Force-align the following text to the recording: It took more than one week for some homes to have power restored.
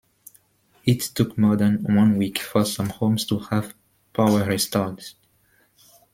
It 0.83 0.99
took 1.01 1.37
more 1.37 1.55
than 1.55 1.83
one 1.83 2.17
week 2.17 2.39
for 2.39 2.65
some 2.65 2.89
homes 2.89 3.23
to 3.27 3.37
have 3.37 3.75
power 4.13 4.43
restored. 4.43 5.05